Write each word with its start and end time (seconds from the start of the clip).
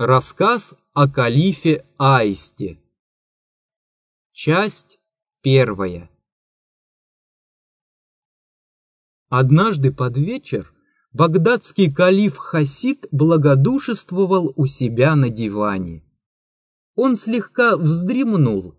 Рассказ 0.00 0.76
о 0.92 1.08
калифе 1.08 1.84
Аисте. 1.98 2.78
Часть 4.30 5.00
первая. 5.42 6.08
Однажды 9.28 9.92
под 9.92 10.16
вечер 10.16 10.72
багдадский 11.12 11.92
калиф 11.92 12.36
Хасид 12.36 13.08
благодушествовал 13.10 14.52
у 14.54 14.66
себя 14.66 15.16
на 15.16 15.30
диване. 15.30 16.04
Он 16.94 17.16
слегка 17.16 17.76
вздремнул, 17.76 18.76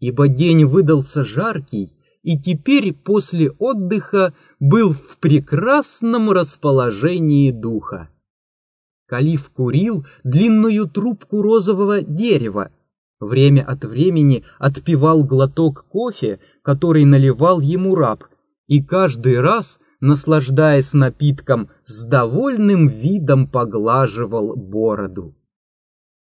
ибо 0.00 0.28
день 0.28 0.66
выдался 0.66 1.24
жаркий, 1.24 1.96
и 2.22 2.38
теперь 2.38 2.92
после 2.92 3.52
отдыха 3.52 4.34
был 4.60 4.92
в 4.92 5.16
прекрасном 5.16 6.30
расположении 6.30 7.52
духа. 7.52 8.10
Калиф 9.08 9.48
курил 9.50 10.06
длинную 10.22 10.86
трубку 10.86 11.40
розового 11.40 12.02
дерева. 12.02 12.70
Время 13.20 13.62
от 13.62 13.84
времени 13.84 14.44
отпивал 14.58 15.24
глоток 15.24 15.86
кофе, 15.88 16.40
который 16.62 17.06
наливал 17.06 17.60
ему 17.60 17.94
раб, 17.94 18.24
и 18.66 18.82
каждый 18.82 19.40
раз, 19.40 19.80
наслаждаясь 20.00 20.92
напитком, 20.92 21.70
с 21.84 22.04
довольным 22.04 22.86
видом 22.86 23.48
поглаживал 23.48 24.54
бороду. 24.54 25.34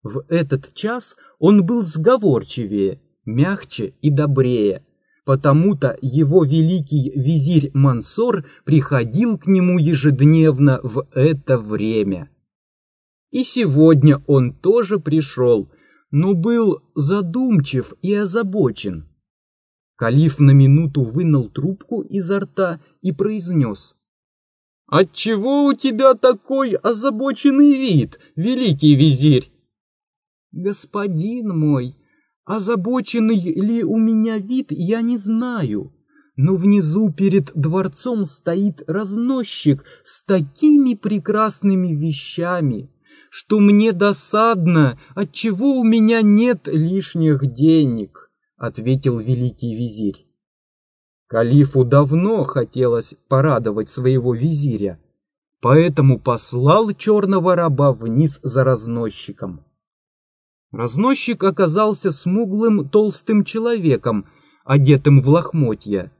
В 0.02 0.24
этот 0.28 0.72
час 0.72 1.16
он 1.38 1.66
был 1.66 1.82
сговорчивее, 1.82 3.02
мягче 3.26 3.92
и 4.00 4.10
добрее, 4.10 4.86
потому-то 5.26 5.98
его 6.00 6.44
великий 6.44 7.12
визирь 7.14 7.70
Мансор 7.74 8.46
приходил 8.64 9.36
к 9.36 9.46
нему 9.46 9.78
ежедневно 9.78 10.80
в 10.82 11.06
это 11.12 11.58
время. 11.58 12.30
И 13.30 13.44
сегодня 13.44 14.22
он 14.26 14.52
тоже 14.52 14.98
пришел, 14.98 15.70
но 16.10 16.34
был 16.34 16.82
задумчив 16.94 17.94
и 18.02 18.12
озабочен. 18.14 19.08
Калиф 19.96 20.40
на 20.40 20.50
минуту 20.50 21.02
вынул 21.02 21.48
трубку 21.48 22.02
изо 22.02 22.40
рта 22.40 22.80
и 23.02 23.12
произнес. 23.12 23.94
«Отчего 24.86 25.66
у 25.66 25.74
тебя 25.74 26.14
такой 26.14 26.70
озабоченный 26.72 27.74
вид, 27.74 28.18
великий 28.34 28.96
визирь?» 28.96 29.52
«Господин 30.50 31.56
мой, 31.56 31.96
озабоченный 32.44 33.38
ли 33.38 33.84
у 33.84 33.96
меня 33.96 34.38
вид, 34.38 34.68
я 34.70 35.02
не 35.02 35.16
знаю, 35.16 35.94
но 36.34 36.56
внизу 36.56 37.12
перед 37.12 37.52
дворцом 37.54 38.24
стоит 38.24 38.82
разносчик 38.88 39.84
с 40.02 40.24
такими 40.24 40.94
прекрасными 40.94 41.94
вещами» 41.94 42.90
что 43.30 43.60
мне 43.60 43.92
досадно, 43.92 44.98
отчего 45.14 45.78
у 45.78 45.84
меня 45.84 46.20
нет 46.20 46.66
лишних 46.66 47.54
денег, 47.54 48.30
ответил 48.56 49.18
великий 49.18 49.74
визирь. 49.76 50.26
Калифу 51.28 51.84
давно 51.84 52.42
хотелось 52.42 53.14
порадовать 53.28 53.88
своего 53.88 54.34
визиря, 54.34 55.00
поэтому 55.60 56.18
послал 56.18 56.92
черного 56.92 57.54
раба 57.54 57.92
вниз 57.92 58.40
за 58.42 58.64
разносчиком. 58.64 59.64
Разносчик 60.72 61.44
оказался 61.44 62.10
смуглым 62.10 62.88
толстым 62.88 63.44
человеком, 63.44 64.26
одетым 64.64 65.22
в 65.22 65.28
лохмотья. 65.28 66.10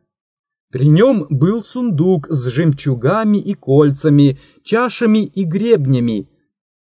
При 0.71 0.87
нем 0.87 1.27
был 1.29 1.65
сундук 1.65 2.29
с 2.31 2.47
жемчугами 2.47 3.39
и 3.39 3.55
кольцами, 3.55 4.39
чашами 4.63 5.25
и 5.25 5.43
гребнями, 5.43 6.29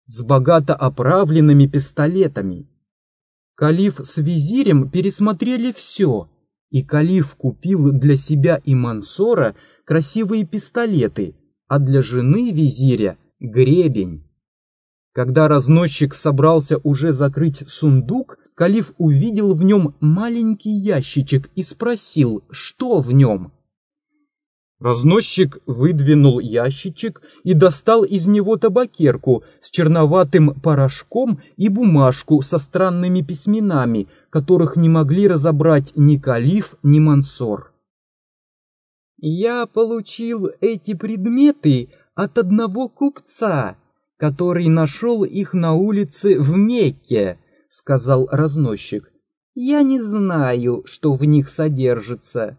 с 0.06 0.22
богато 0.22 0.74
оправленными 0.74 1.66
пистолетами. 1.66 2.68
Калиф 3.54 4.00
с 4.02 4.18
визирем 4.18 4.90
пересмотрели 4.90 5.72
все, 5.72 6.28
и 6.70 6.82
Калиф 6.82 7.36
купил 7.36 7.92
для 7.92 8.16
себя 8.16 8.60
и 8.64 8.74
Мансора 8.74 9.54
красивые 9.84 10.44
пистолеты, 10.44 11.36
а 11.68 11.78
для 11.78 12.02
жены 12.02 12.50
визиря— 12.50 13.16
гребень. 13.40 14.24
Когда 15.12 15.46
разносчик 15.46 16.14
собрался 16.14 16.78
уже 16.82 17.12
закрыть 17.12 17.62
сундук, 17.68 18.38
Калиф 18.56 18.92
увидел 18.98 19.54
в 19.54 19.64
нем 19.64 19.94
маленький 20.00 20.72
ящичек 20.72 21.50
и 21.54 21.62
спросил, 21.62 22.44
что 22.50 23.00
в 23.00 23.12
нем. 23.12 23.52
Разносчик 24.84 25.60
выдвинул 25.64 26.40
ящичек 26.40 27.22
и 27.42 27.54
достал 27.54 28.04
из 28.04 28.26
него 28.26 28.58
табакерку 28.58 29.42
с 29.62 29.70
черноватым 29.70 30.60
порошком 30.60 31.40
и 31.56 31.70
бумажку 31.70 32.42
со 32.42 32.58
странными 32.58 33.22
письменами, 33.22 34.08
которых 34.28 34.76
не 34.76 34.90
могли 34.90 35.26
разобрать 35.26 35.94
ни 35.96 36.18
Калиф, 36.18 36.74
ни 36.82 37.00
Мансор. 37.00 37.72
«Я 39.16 39.64
получил 39.64 40.50
эти 40.60 40.92
предметы 40.92 41.88
от 42.14 42.36
одного 42.36 42.90
купца, 42.90 43.78
который 44.18 44.68
нашел 44.68 45.24
их 45.24 45.54
на 45.54 45.72
улице 45.72 46.38
в 46.38 46.58
Мекке»,— 46.58 47.38
сказал 47.70 48.28
разносчик. 48.30 49.10
«Я 49.54 49.82
не 49.82 49.98
знаю, 49.98 50.82
что 50.84 51.14
в 51.14 51.24
них 51.24 51.48
содержится. 51.48 52.58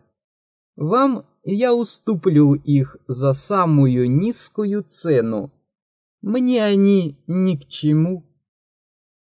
Вам 0.76 1.26
я 1.54 1.74
уступлю 1.74 2.56
их 2.56 2.98
за 3.08 3.32
самую 3.34 4.10
низкую 4.10 4.84
цену. 4.84 5.52
Мне 6.22 6.66
они 6.66 7.18
ни 7.28 7.56
к 7.56 7.68
чему. 7.68 8.26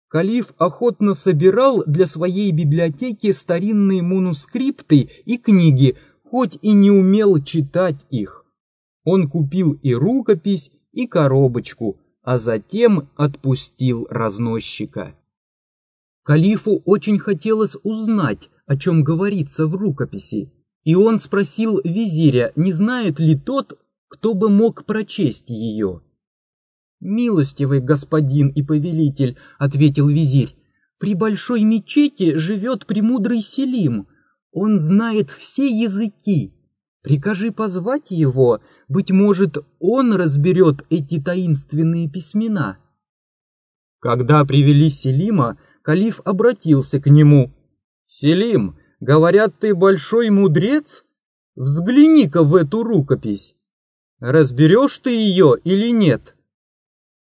Калиф 0.08 0.54
охотно 0.58 1.14
собирал 1.14 1.84
для 1.86 2.06
своей 2.06 2.54
библиотеки 2.54 3.34
старинные 3.34 4.02
манускрипты 4.02 5.10
и 5.26 5.38
книги, 5.38 5.98
хоть 6.24 6.58
и 6.62 6.72
не 6.72 6.90
умел 6.90 7.44
читать 7.44 8.06
их. 8.10 8.46
Он 9.04 9.30
купил 9.30 9.74
и 9.74 9.94
рукопись, 9.94 10.72
и 10.94 11.08
коробочку, 11.08 12.00
а 12.22 12.38
затем 12.38 13.10
отпустил 13.18 14.08
разносчика. 14.10 15.14
Калифу 16.24 16.82
очень 16.86 17.20
хотелось 17.20 17.76
узнать, 17.84 18.50
о 18.66 18.78
чем 18.78 19.04
говорится 19.04 19.68
в 19.68 19.76
рукописи, 19.76 20.52
и 20.86 20.94
он 20.96 21.20
спросил 21.20 21.82
визиря, 21.84 22.54
не 22.56 22.72
знает 22.72 23.20
ли 23.20 23.38
тот, 23.38 23.78
кто 24.08 24.34
бы 24.34 24.50
мог 24.50 24.86
прочесть 24.86 25.50
ее. 25.50 26.02
«Милостивый 27.02 27.82
господин 27.82 28.50
и 28.50 28.64
повелитель»,— 28.64 29.38
ответил 29.60 30.08
визирь,— 30.08 30.56
«при 31.00 31.14
большой 31.16 31.64
мечети 31.64 32.38
живет 32.38 32.86
премудрый 32.86 33.42
Селим. 33.42 34.08
Он 34.52 34.80
знает 34.80 35.30
все 35.30 35.68
языки. 35.68 36.54
Прикажи 37.02 37.52
позвать 37.52 38.12
его, 38.12 38.62
быть 38.88 39.12
может, 39.12 39.58
он 39.80 40.14
разберет 40.14 40.86
эти 40.90 41.20
таинственные 41.20 42.10
письмена». 42.10 42.78
Когда 44.00 44.46
привели 44.46 44.92
Селима, 44.92 45.58
калиф 45.82 46.22
обратился 46.24 47.02
к 47.02 47.10
нему. 47.10 47.52
«Селим, 48.06 48.78
Говорят, 49.00 49.60
ты 49.60 49.76
большой 49.76 50.30
мудрец? 50.30 51.06
Взгляни-ка 51.56 52.44
в 52.44 52.56
эту 52.56 52.84
рукопись. 52.84 53.56
Разберешь 54.20 54.98
ты 55.00 55.12
ее 55.12 55.56
или 55.64 55.90
нет? 55.90 56.36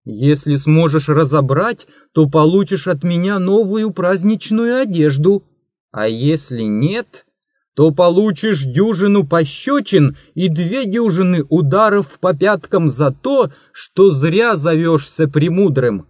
Если 0.05 0.57
сможешь 0.57 1.09
разобрать, 1.09 1.87
то 2.13 2.29
получишь 2.29 2.89
от 2.89 3.05
меня 3.05 3.39
новую 3.39 3.93
праздничную 3.93 4.81
одежду, 4.81 5.45
а 5.91 6.09
если 6.09 6.63
нет, 6.63 7.27
то 7.75 7.91
получишь 7.93 8.65
дюжину 8.65 9.27
пощечин 9.27 10.17
и 10.35 10.49
две 10.49 10.87
дюжины 10.87 11.45
ударов 11.49 12.19
по 12.21 12.35
пяткам 12.35 12.89
за 12.89 13.11
то, 13.11 13.53
что 13.73 14.11
зря 14.11 14.57
зовешься 14.57 15.29
премудрым. 15.29 16.09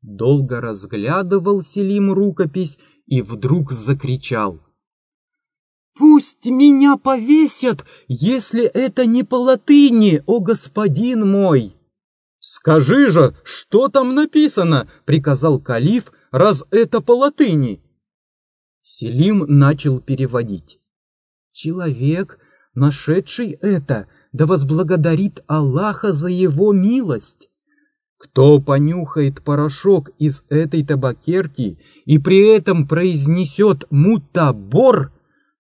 Долго 0.00 0.60
разглядывал 0.60 1.62
Селим 1.62 2.12
рукопись 2.12 2.78
и 3.06 3.22
вдруг 3.22 3.72
закричал. 3.72 4.60
«Пусть 5.96 6.44
меня 6.46 6.96
повесят, 6.96 7.84
если 8.08 8.64
это 8.64 9.06
не 9.06 9.22
по 9.22 9.36
латыни, 9.36 10.22
о 10.26 10.40
господин 10.40 11.30
мой!» 11.30 11.76
«Скажи 12.40 13.10
же, 13.10 13.36
что 13.44 13.88
там 13.88 14.14
написано?»— 14.14 14.88
приказал 15.04 15.60
калиф, 15.60 16.12
раз 16.30 16.64
это 16.70 17.00
по 17.00 17.12
латыни. 17.12 17.80
Селим 18.82 19.44
начал 19.48 20.00
переводить. 20.00 20.78
«Человек, 21.52 22.38
нашедший 22.74 23.52
это, 23.52 24.08
да 24.32 24.46
возблагодарит 24.46 25.42
Аллаха 25.46 26.12
за 26.12 26.28
его 26.28 26.72
милость. 26.72 27.48
Кто 28.18 28.60
понюхает 28.60 29.42
порошок 29.42 30.10
из 30.18 30.42
этой 30.48 30.84
табакерки 30.84 31.78
и 32.04 32.18
при 32.18 32.46
этом 32.46 32.86
произнесет 32.86 33.84
мутабор, 33.90 35.12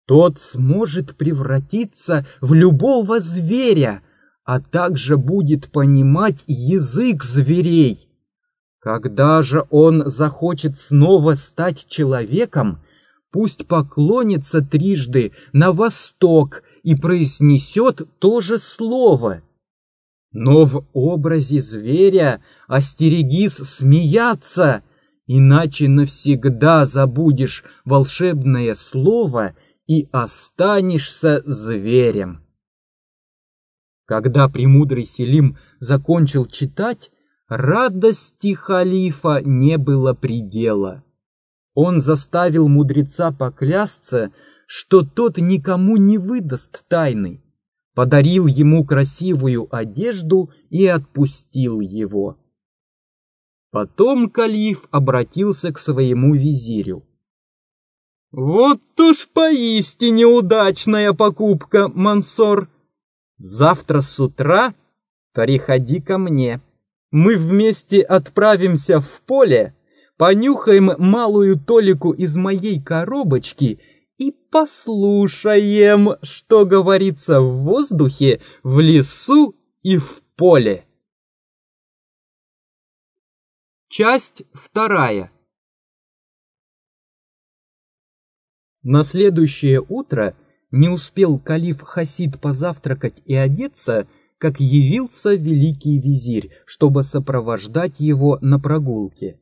тот 0.07 0.41
сможет 0.41 1.17
превратиться 1.17 2.27
в 2.41 2.55
любого 2.55 3.21
зверя, 3.21 4.03
а 4.45 4.61
также 4.61 5.17
будет 5.17 5.71
понимать 5.71 6.45
язык 6.47 7.25
зверей. 7.25 8.09
Когда 8.81 9.43
же 9.43 9.65
он 9.71 10.09
захочет 10.09 10.79
снова 10.79 11.35
стать 11.35 11.87
человеком, 11.89 12.81
пусть 13.31 13.67
поклонится 13.67 14.63
трижды 14.63 15.33
на 15.53 15.73
восток 15.73 16.63
и 16.83 16.95
произнесет 16.95 18.09
то 18.19 18.41
же 18.41 18.57
слово. 18.57 19.43
Но 20.33 20.65
в 20.65 20.87
образе 20.93 21.61
зверя 21.61 22.43
остерегись 22.67 23.57
смеяться, 23.57 24.83
иначе 25.29 25.89
навсегда 25.89 26.85
забудешь 26.87 27.63
волшебное 27.85 28.75
слово 28.75 29.55
и 29.87 30.09
останешься 30.11 31.43
зверем. 31.45 32.43
Когда 34.07 34.49
премудрый 34.49 35.05
Селим 35.05 35.59
закончил 35.81 36.47
читать, 36.47 37.11
радости 37.47 38.55
халифа 38.55 39.43
не 39.45 39.77
было 39.77 40.15
предела. 40.15 41.05
Он 41.75 42.01
заставил 42.01 42.69
мудреца 42.69 43.31
поклясться, 43.31 44.33
что 44.67 45.03
тот 45.03 45.37
никому 45.37 45.99
не 45.99 46.17
выдаст 46.17 46.85
тайны, 46.89 47.43
подарил 47.95 48.47
ему 48.47 48.85
красивую 48.85 49.69
одежду 49.75 50.51
и 50.71 50.87
отпустил 50.87 51.81
его. 51.81 52.39
Потом 53.71 54.31
калиф 54.31 54.89
обратился 54.91 55.73
к 55.73 55.79
своему 55.79 56.35
визирю. 56.35 57.05
«Вот 58.31 58.81
уж 58.99 59.29
поистине 59.29 60.27
удачная 60.27 61.13
покупка, 61.13 61.89
Мансор!» 61.89 62.69
Завтра 63.37 64.01
с 64.01 64.19
утра 64.19 64.75
приходи 65.33 66.01
ко 66.01 66.19
мне. 66.19 66.61
Мы 67.11 67.37
вместе 67.37 68.03
отправимся 68.03 69.01
в 69.01 69.23
поле, 69.23 69.75
понюхаем 70.17 70.93
малую 70.99 71.59
толику 71.59 72.13
из 72.13 72.37
моей 72.37 72.83
коробочки 72.83 73.81
и 74.19 74.33
послушаем, 74.33 76.17
что 76.23 76.67
говорится 76.67 77.41
в 77.41 77.63
воздухе, 77.63 78.41
в 78.63 78.81
лесу 78.81 79.55
и 79.83 79.97
в 79.97 80.23
поле. 80.37 80.85
Часть 83.91 84.43
вторая. 84.53 85.33
На 88.83 89.03
следующее 89.03 89.81
утро 89.81 90.37
не 90.71 90.91
успел 90.91 91.39
калиф 91.39 91.81
Хасид 91.81 92.39
позавтракать 92.39 93.23
и 93.25 93.35
одеться, 93.35 94.07
как 94.37 94.61
явился 94.61 95.35
великий 95.35 95.99
визирь, 95.99 96.51
чтобы 96.67 97.03
сопровождать 97.03 97.99
его 97.99 98.39
на 98.43 98.61
прогулке. 98.61 99.41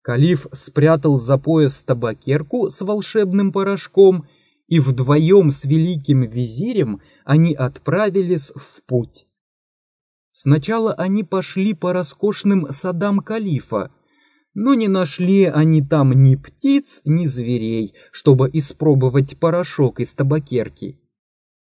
Калиф 0.00 0.46
спрятал 0.52 1.18
за 1.18 1.36
пояс 1.36 1.82
табакерку 1.82 2.70
с 2.70 2.80
волшебным 2.80 3.52
порошком, 3.52 4.26
и 4.68 4.80
вдвоем 4.80 5.50
с 5.50 5.64
великим 5.64 6.22
визирем 6.22 7.02
они 7.26 7.52
отправились 7.52 8.52
в 8.56 8.82
путь. 8.84 9.26
Сначала 10.44 10.92
они 10.92 11.24
пошли 11.24 11.72
по 11.72 11.94
роскошным 11.94 12.66
садам 12.70 13.20
калифа, 13.20 13.90
но 14.52 14.74
не 14.74 14.88
нашли 14.88 15.44
они 15.44 15.80
там 15.80 16.12
ни 16.12 16.36
птиц, 16.36 17.00
ни 17.06 17.24
зверей, 17.24 17.94
чтобы 18.12 18.50
испробовать 18.52 19.38
порошок 19.38 20.00
из 20.00 20.12
табакерки. 20.12 21.00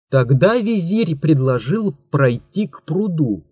Тогда 0.09 0.55
визирь 0.57 1.17
предложил 1.17 1.91
пройти 1.91 2.69
к 2.69 2.85
пруду, 2.85 3.45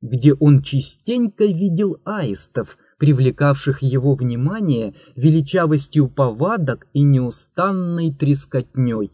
где 0.00 0.32
он 0.34 0.62
частенько 0.62 1.44
видел 1.44 2.00
аистов, 2.04 2.78
привлекавших 2.98 3.82
его 3.82 4.14
внимание 4.14 4.94
величавостью 5.16 6.06
повадок 6.06 6.86
и 6.92 7.02
неустанной 7.02 8.14
трескотней. 8.14 9.10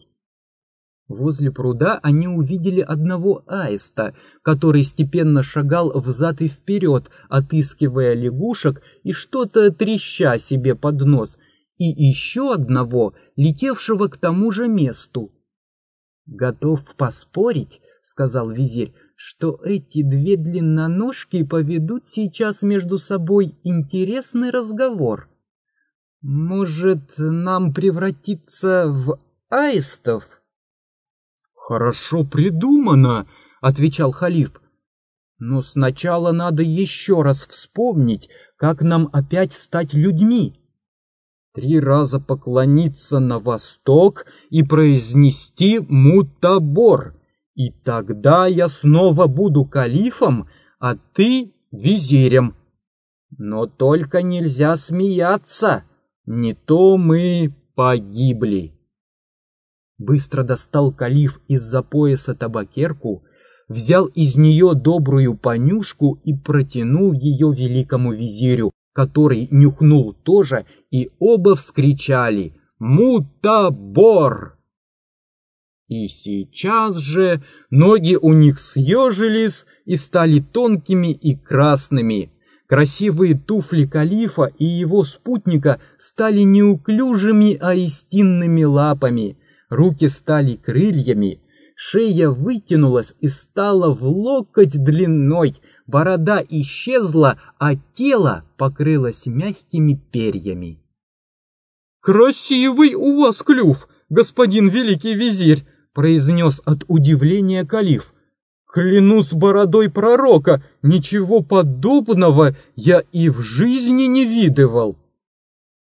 Возле 1.08 1.52
пруда 1.52 1.98
они 2.02 2.26
увидели 2.28 2.80
одного 2.80 3.44
аиста, 3.46 4.14
который 4.42 4.84
степенно 4.84 5.42
шагал 5.42 5.92
взад 5.94 6.40
и 6.40 6.48
вперед, 6.48 7.10
отыскивая 7.28 8.14
лягушек 8.14 8.80
и 9.02 9.12
что-то 9.12 9.70
треща 9.70 10.38
себе 10.38 10.74
под 10.74 11.02
нос, 11.02 11.36
и 11.76 11.84
еще 11.84 12.54
одного, 12.54 13.14
летевшего 13.36 14.08
к 14.08 14.16
тому 14.16 14.50
же 14.50 14.66
месту. 14.66 15.30
«Готов 16.26 16.82
поспорить»,— 16.96 17.82
сказал 18.02 18.50
визирь,— 18.50 18.94
«что 19.14 19.60
эти 19.62 20.02
две 20.02 20.38
длинноножки 20.38 21.44
поведут 21.44 22.06
сейчас 22.06 22.62
между 22.62 22.96
собой 22.96 23.54
интересный 23.62 24.50
разговор. 24.50 25.28
Может, 26.22 27.18
нам 27.18 27.74
превратиться 27.74 28.86
в 28.88 29.20
аистов?» 29.50 30.24
Хорошо 31.66 32.24
придумано, 32.24 33.26
отвечал 33.62 34.12
халиф. 34.12 34.60
Но 35.38 35.62
сначала 35.62 36.30
надо 36.30 36.62
еще 36.62 37.22
раз 37.22 37.46
вспомнить, 37.46 38.28
как 38.58 38.82
нам 38.82 39.08
опять 39.14 39.54
стать 39.54 39.94
людьми. 39.94 40.60
Три 41.54 41.80
раза 41.80 42.20
поклониться 42.20 43.18
на 43.18 43.38
восток 43.38 44.26
и 44.50 44.62
произнести 44.62 45.80
мутабор, 45.80 47.14
и 47.54 47.70
тогда 47.70 48.46
я 48.46 48.68
снова 48.68 49.26
буду 49.26 49.64
калифом, 49.64 50.50
а 50.78 50.96
ты 50.96 51.54
визирем. 51.72 52.56
Но 53.38 53.64
только 53.66 54.20
нельзя 54.20 54.76
смеяться, 54.76 55.84
не 56.26 56.52
то 56.52 56.98
мы 56.98 57.54
погибли. 57.74 58.73
Быстро 59.98 60.42
достал 60.42 60.92
калиф 60.92 61.40
из-за 61.46 61.82
пояса 61.82 62.34
табакерку, 62.34 63.24
взял 63.68 64.06
из 64.06 64.36
нее 64.36 64.72
добрую 64.74 65.36
понюшку 65.36 66.20
и 66.24 66.34
протянул 66.34 67.12
ее 67.12 67.54
великому 67.54 68.12
визирю, 68.12 68.72
который 68.92 69.46
нюхнул 69.50 70.12
тоже, 70.12 70.66
и 70.90 71.10
оба 71.20 71.54
вскричали 71.54 72.56
«Мутабор!». 72.78 74.58
И 75.86 76.08
сейчас 76.08 76.96
же 76.96 77.44
ноги 77.70 78.16
у 78.16 78.32
них 78.32 78.58
съежились 78.58 79.64
и 79.84 79.96
стали 79.96 80.40
тонкими 80.40 81.12
и 81.12 81.36
красными. 81.36 82.32
Красивые 82.66 83.38
туфли 83.38 83.84
калифа 83.84 84.50
и 84.58 84.64
его 84.64 85.04
спутника 85.04 85.80
стали 85.98 86.40
неуклюжими, 86.40 87.56
а 87.60 87.74
истинными 87.74 88.64
лапами— 88.64 89.38
руки 89.74 90.08
стали 90.08 90.56
крыльями, 90.56 91.40
шея 91.74 92.30
вытянулась 92.30 93.14
и 93.20 93.28
стала 93.28 93.92
в 93.92 94.04
локоть 94.04 94.82
длиной, 94.82 95.56
борода 95.86 96.42
исчезла, 96.48 97.38
а 97.58 97.74
тело 97.94 98.44
покрылось 98.56 99.26
мягкими 99.26 100.00
перьями. 100.12 100.80
«Красивый 102.00 102.94
у 102.94 103.20
вас 103.20 103.42
клюв, 103.42 103.88
господин 104.08 104.68
великий 104.68 105.14
визирь!» 105.14 105.66
произнес 105.94 106.60
от 106.64 106.84
удивления 106.88 107.64
калиф. 107.64 108.12
«Клянусь 108.66 109.32
бородой 109.32 109.88
пророка, 109.88 110.62
ничего 110.82 111.40
подобного 111.40 112.56
я 112.74 113.04
и 113.12 113.28
в 113.28 113.40
жизни 113.42 114.04
не 114.04 114.24
видывал!» 114.24 114.98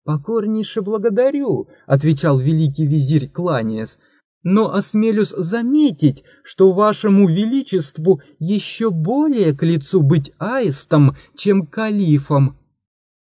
«Покорнейше 0.07 0.81
благодарю»,— 0.81 1.67
отвечал 1.85 2.39
великий 2.39 2.87
визирь, 2.87 3.27
кланяясь, 3.27 3.99
«но 4.41 4.73
осмелюсь 4.73 5.33
заметить, 5.35 6.23
что 6.45 6.71
вашему 6.71 7.27
величеству 7.27 8.21
еще 8.39 8.89
более 8.89 9.53
к 9.53 9.63
лицу 9.63 10.01
быть 10.01 10.31
аистом, 10.37 11.17
чем 11.35 11.67
калифом. 11.67 12.57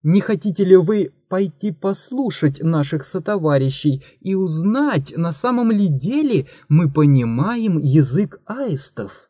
Не 0.05 0.21
хотите 0.21 0.63
ли 0.63 0.77
вы 0.77 1.13
пойти 1.29 1.73
послушать 1.73 2.63
наших 2.63 3.05
сотоварищей 3.05 4.05
и 4.21 4.37
узнать, 4.37 5.13
на 5.17 5.33
самом 5.33 5.73
ли 5.73 5.89
деле 5.89 6.47
мы 6.69 6.89
понимаем 6.89 7.81
язык 7.81 8.41
аистов?» 8.47 9.29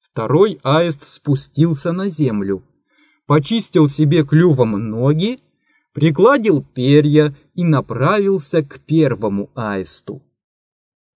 Второй 0.00 0.58
аист 0.62 1.06
спустился 1.06 1.92
на 1.92 2.08
землю, 2.08 2.64
почистил 3.26 3.88
себе 3.88 4.24
клювом 4.24 4.70
ноги 4.88 5.43
пригладил 5.94 6.62
перья 6.62 7.34
и 7.54 7.64
направился 7.64 8.62
к 8.62 8.80
первому 8.80 9.50
аисту. 9.54 10.22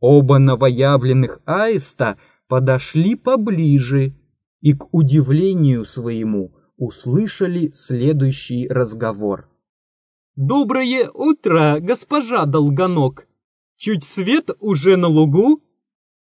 Оба 0.01 0.39
новоявленных 0.39 1.41
аиста 1.45 2.17
подошли 2.47 3.17
поближе 3.17 4.15
и, 4.61 4.73
к 4.73 4.95
удивлению 4.95 5.85
своему, 5.85 6.55
услышали 6.77 7.73
следующий 7.75 8.69
разговор. 8.69 9.49
«Доброе 10.37 11.11
утро, 11.11 11.79
госпожа 11.81 12.47
Долгоног! 12.47 13.27
Чуть 13.77 14.05
свет 14.05 14.51
уже 14.61 14.97
на 14.97 15.09
лугу?» 15.09 15.61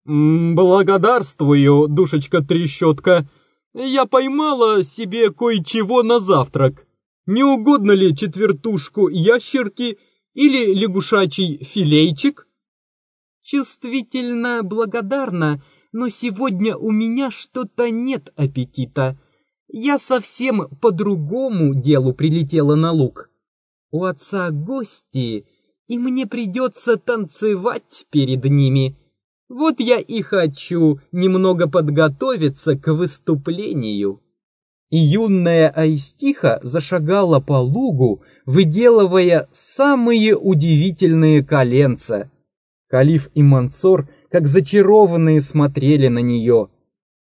«Благодарствую, 0.04 1.86
душечка-трещотка. 1.86 3.28
Я 3.72 4.06
поймала 4.06 4.82
себе 4.82 5.30
кое-чего 5.30 6.02
на 6.02 6.18
завтрак. 6.18 6.84
Не 7.26 7.44
угодно 7.44 7.92
ли 7.92 8.16
четвертушку 8.16 9.08
ящерки 9.08 9.98
или 10.34 10.74
лягушачий 10.74 11.62
филейчик? 11.64 12.48
Чувствительно 13.42 14.62
благодарна, 14.64 15.62
но 15.92 16.08
сегодня 16.08 16.76
у 16.76 16.90
меня 16.90 17.30
что-то 17.30 17.90
нет 17.90 18.32
аппетита. 18.36 19.20
Я 19.68 19.98
совсем 19.98 20.68
по 20.80 20.90
другому 20.90 21.74
делу 21.74 22.12
прилетела 22.12 22.74
на 22.74 22.90
луг. 22.90 23.30
У 23.92 24.04
отца 24.04 24.50
гости, 24.50 25.46
и 25.86 25.98
мне 25.98 26.26
придется 26.26 26.96
танцевать 26.96 28.06
перед 28.10 28.44
ними. 28.44 28.96
Вот 29.48 29.78
я 29.78 29.98
и 29.98 30.22
хочу 30.22 30.98
немного 31.12 31.68
подготовиться 31.68 32.76
к 32.76 32.92
выступлению. 32.92 34.22
И 34.92 34.98
юная 34.98 35.70
Аистиха 35.70 36.60
зашагала 36.62 37.40
по 37.40 37.58
лугу, 37.58 38.20
выделывая 38.44 39.48
самые 39.50 40.36
удивительные 40.36 41.42
коленца. 41.42 42.30
Калиф 42.88 43.30
и 43.32 43.42
Мансор, 43.42 44.06
как 44.30 44.46
зачарованные, 44.46 45.40
смотрели 45.40 46.08
на 46.08 46.18
нее. 46.18 46.68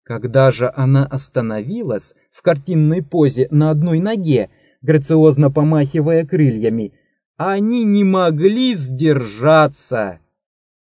Когда 0.03 0.51
же 0.51 0.73
она 0.75 1.05
остановилась 1.05 2.15
в 2.33 2.41
картинной 2.41 3.03
позе 3.03 3.49
на 3.51 3.69
одной 3.69 3.99
ноге, 3.99 4.49
грациозно 4.81 5.51
помахивая 5.51 6.25
крыльями, 6.25 6.95
они 7.37 7.85
не 7.85 8.03
могли 8.03 8.77
сдержаться. 8.77 10.21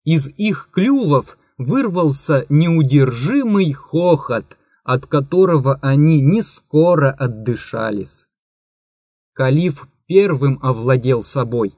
Из 0.04 0.28
их 0.28 0.70
клювов 0.72 1.38
вырвался 1.56 2.46
неудержимый 2.48 3.72
хохот, 3.72 4.57
от 4.88 5.04
которого 5.04 5.78
они 5.82 6.22
не 6.22 6.40
скоро 6.40 7.10
отдышались. 7.10 8.26
Калиф 9.34 9.86
первым 10.06 10.58
овладел 10.62 11.22
собой. 11.22 11.74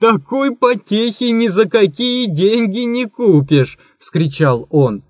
«Такой 0.00 0.56
потехи 0.56 1.24
ни 1.24 1.48
за 1.48 1.68
какие 1.68 2.24
деньги 2.24 2.86
не 2.86 3.04
купишь!»— 3.04 3.78
вскричал 3.98 4.66
он. 4.70 5.04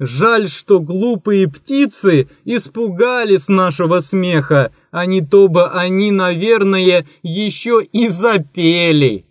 «Жаль, 0.00 0.48
что 0.48 0.80
глупые 0.80 1.48
птицы 1.48 2.28
испугались 2.44 3.46
нашего 3.46 4.00
смеха, 4.00 4.72
а 4.90 5.06
не 5.06 5.24
то 5.24 5.46
бы 5.46 5.68
они, 5.68 6.10
наверное, 6.10 7.06
еще 7.22 7.84
и 7.84 8.08
запели!» 8.08 9.26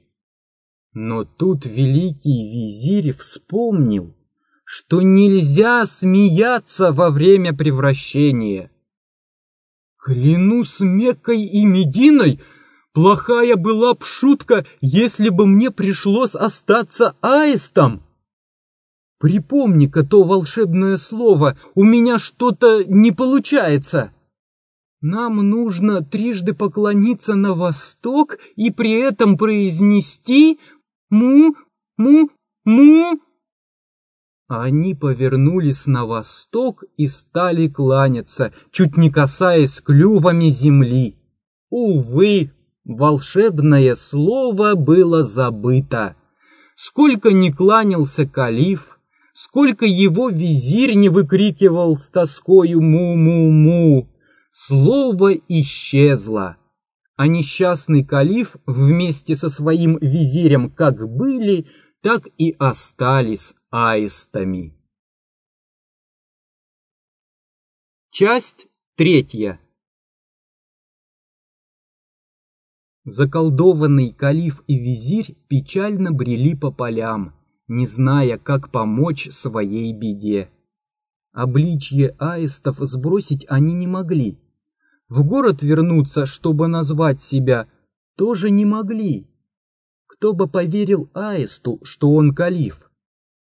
Но 0.94 1.26
тут 1.26 1.66
великий 1.66 2.54
визирь 2.54 3.14
вспомнил, 3.14 4.16
что 4.66 5.02
нельзя 5.02 5.86
смеяться 5.86 6.92
во 6.92 7.12
время 7.12 7.54
превращения. 7.54 8.72
Клянусь 10.04 10.82
Меккой 10.82 11.44
и 11.44 11.64
Мединой, 11.66 12.42
плохая 12.94 13.56
была 13.56 13.94
б 13.94 14.04
шутка, 14.04 14.66
если 14.82 15.30
бы 15.30 15.48
мне 15.48 15.72
пришлось 15.72 16.36
остаться 16.36 17.16
аистом. 17.22 18.04
Припомни-ка 19.20 20.04
то 20.04 20.24
волшебное 20.24 20.98
слово, 20.98 21.58
у 21.74 21.84
меня 21.84 22.20
что-то 22.20 22.84
не 22.84 23.12
получается. 23.12 24.12
Нам 25.00 25.36
нужно 25.36 26.04
трижды 26.04 26.54
поклониться 26.54 27.36
на 27.36 27.54
восток 27.54 28.38
и 28.56 28.72
при 28.72 29.00
этом 29.00 29.38
произнести 29.38 30.60
Му, 31.10 31.56
му, 31.98 32.30
му!» 32.66 33.20
Они 34.48 34.94
повернулись 34.94 35.88
на 35.88 36.06
восток 36.06 36.84
и 36.98 37.08
стали 37.08 37.68
кланяться, 37.68 38.54
чуть 38.72 38.96
не 38.98 39.10
касаясь 39.10 39.82
клювами 39.82 40.50
земли. 40.50 41.18
Увы, 41.70 42.52
волшебное 42.84 43.96
слово 43.96 44.76
было 44.76 45.24
забыто. 45.24 46.16
Сколько 46.76 47.32
ни 47.32 47.50
кланялся 47.50 48.28
калиф, 48.28 49.00
сколько 49.34 49.86
его 49.86 50.30
визирь 50.30 50.94
не 50.94 51.10
выкрикивал 51.10 51.98
с 51.98 52.10
тоскою 52.10 52.82
«му-му-му», 52.82 54.10
слово 54.52 55.34
исчезло 55.48 56.58
а 57.16 57.28
несчастный 57.28 58.04
калиф 58.04 58.56
вместе 58.66 59.36
со 59.36 59.50
своим 59.50 59.98
визирем 59.98 60.70
как 60.70 61.08
были, 61.10 61.68
так 62.02 62.28
и 62.38 62.56
остались 62.60 63.56
аистами. 63.78 64.74
Часть 68.10 68.70
третья 68.96 69.60
Заколдованный 73.04 74.14
калиф 74.14 74.64
и 74.68 74.80
визирь 74.80 75.36
печально 75.50 76.14
брели 76.14 76.56
по 76.56 76.72
полям, 76.72 77.36
не 77.68 77.86
зная, 77.86 78.38
как 78.38 78.72
помочь 78.72 79.30
своей 79.32 79.92
беде. 79.92 80.50
Обличье 81.34 82.16
аистов 82.18 82.78
сбросить 82.80 83.46
они 83.50 83.74
не 83.74 83.88
могли, 83.88 84.40
в 85.10 85.22
город 85.26 85.64
вернуться, 85.64 86.26
чтобы 86.26 86.70
назвать 86.70 87.22
себя, 87.22 87.68
тоже 88.16 88.52
не 88.52 88.64
могли. 88.64 89.28
Кто 90.08 90.32
бы 90.32 90.48
поверил 90.48 91.10
Аисту, 91.14 91.82
что 91.84 92.12
он 92.12 92.34
калиф? 92.34 92.85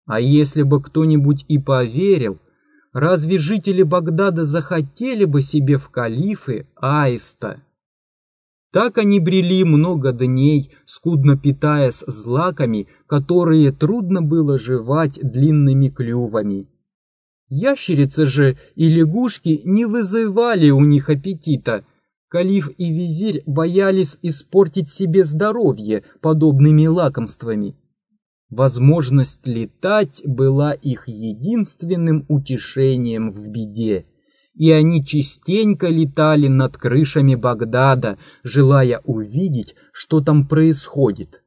А 0.05 0.19
если 0.19 0.61
бы 0.61 0.81
кто-нибудь 0.81 1.45
и 1.47 1.57
поверил, 1.57 2.39
разве 2.93 3.37
жители 3.39 3.81
Багдада 3.81 4.45
захотели 4.45 5.25
бы 5.25 5.41
себе 5.41 5.77
в 5.77 5.89
калифы 5.89 6.67
Аиста? 6.75 7.61
Так 8.71 8.97
они 8.97 9.19
брели 9.19 9.63
много 9.63 10.11
дней, 10.11 10.75
скудно 10.85 11.37
питаясь 11.37 12.03
злаками, 12.07 12.87
которые 13.07 13.71
трудно 13.71 14.21
было 14.21 14.59
жевать 14.59 15.17
длинными 15.21 15.87
клювами. 15.87 16.67
Ящерицы 17.47 18.25
же 18.25 18.57
и 18.75 18.89
лягушки 18.89 19.61
не 19.63 19.85
вызывали 19.85 20.71
у 20.71 20.81
них 20.81 21.09
аппетита. 21.09 21.85
Калиф 22.27 22.69
и 22.77 22.91
визирь 22.91 23.43
боялись 23.45 24.17
испортить 24.21 24.89
себе 24.89 25.25
здоровье 25.25 26.03
подобными 26.21 26.85
лакомствами. 26.85 27.75
Возможность 28.49 29.47
летать 29.47 30.21
была 30.25 30.73
их 30.73 31.07
единственным 31.07 32.25
утешением 32.27 33.31
в 33.31 33.47
беде, 33.49 34.05
и 34.53 34.71
они 34.71 35.03
частенько 35.03 35.87
летали 35.87 36.47
над 36.47 36.77
крышами 36.77 37.35
Багдада, 37.35 38.19
желая 38.43 39.01
увидеть, 39.03 39.75
что 39.91 40.21
там 40.21 40.47
происходит. 40.47 41.41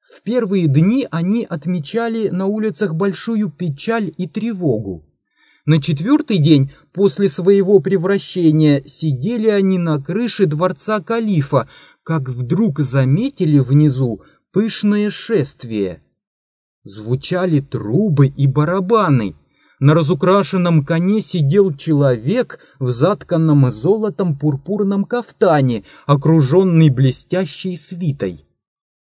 В 0.00 0.22
первые 0.22 0.68
дни 0.68 1.06
они 1.10 1.44
отмечали 1.44 2.28
на 2.28 2.46
улицах 2.46 2.94
большую 2.94 3.50
печаль 3.50 4.12
и 4.16 4.28
тревогу. 4.28 5.04
На 5.66 5.82
четвертый 5.82 6.38
день 6.38 6.70
после 6.92 7.28
своего 7.28 7.80
превращения 7.80 8.84
сидели 8.86 9.48
они 9.48 9.78
на 9.78 10.00
крыше 10.00 10.46
дворца 10.46 11.00
калифа, 11.00 11.68
как 12.04 12.28
вдруг 12.28 12.78
заметили 12.78 13.58
внизу 13.58 14.22
пышное 14.56 15.10
шествие. 15.10 16.00
Звучали 16.82 17.60
трубы 17.60 18.28
и 18.28 18.46
барабаны. 18.46 19.36
На 19.80 19.92
разукрашенном 19.92 20.82
коне 20.82 21.20
сидел 21.20 21.74
человек 21.74 22.58
в 22.78 22.88
затканном 22.88 23.70
золотом 23.70 24.34
пурпурном 24.34 25.04
кафтане, 25.04 25.84
окруженный 26.06 26.88
блестящей 26.88 27.76
свитой. 27.76 28.46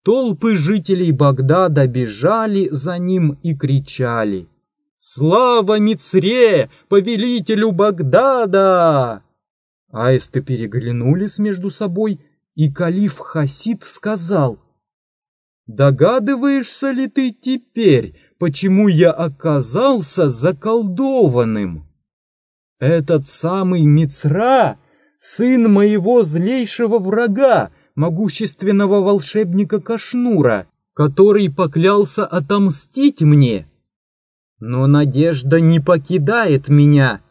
Толпы 0.02 0.56
жителей 0.56 1.12
Багдада 1.12 1.86
бежали 1.86 2.70
за 2.72 2.96
ним 2.96 3.38
и 3.42 3.54
кричали 3.54 4.48
«Слава 4.96 5.78
Мицре, 5.78 6.70
повелителю 6.88 7.72
Багдада!» 7.72 9.22
Аисты 9.92 10.40
переглянулись 10.40 11.38
между 11.38 11.68
собой, 11.68 12.20
и 12.54 12.72
калиф 12.72 13.18
Хасид 13.18 13.84
сказал 13.84 14.60
«Догадываешься 15.66 16.90
ли 16.92 17.08
ты 17.08 17.32
теперь, 17.32 18.16
почему 18.38 18.88
я 18.88 19.10
оказался 19.10 20.28
заколдованным?» 20.28 21.88
«Этот 22.78 23.26
самый 23.26 23.84
Мицра, 23.84 24.78
сын 25.18 25.72
моего 25.72 26.22
злейшего 26.22 26.98
врага, 26.98 27.72
могущественного 27.96 29.00
волшебника 29.00 29.80
Кашнура, 29.80 30.66
который 30.94 31.50
поклялся 31.50 32.24
отомстить 32.24 33.22
мне. 33.22 33.66
Но 34.60 34.86
надежда 34.86 35.60
не 35.60 35.80
покидает 35.80 36.68
меня. 36.68 37.22